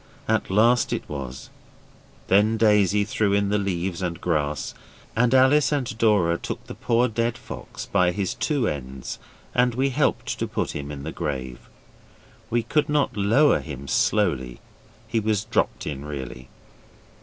At 0.27 0.49
last 0.49 0.91
it 0.93 1.07
was; 1.07 1.51
then 2.27 2.57
Daisy 2.57 3.03
threw 3.03 3.33
in 3.33 3.49
the 3.49 3.59
leaves 3.59 4.01
and 4.01 4.19
grass, 4.19 4.73
and 5.15 5.31
Alice 5.31 5.71
and 5.71 5.95
Dora 5.99 6.39
took 6.39 6.63
the 6.65 6.73
poor 6.73 7.07
dead 7.07 7.37
fox 7.37 7.85
by 7.85 8.11
his 8.11 8.33
two 8.33 8.67
ends 8.67 9.19
and 9.53 9.75
we 9.75 9.89
helped 9.89 10.39
to 10.39 10.47
put 10.47 10.71
him 10.71 10.91
in 10.91 11.03
the 11.03 11.11
grave. 11.11 11.69
We 12.49 12.63
could 12.63 12.89
not 12.89 13.15
lower 13.15 13.59
him 13.59 13.87
slowly 13.87 14.59
he 15.07 15.19
was 15.19 15.45
dropped 15.45 15.85
in, 15.85 16.03
really. 16.03 16.49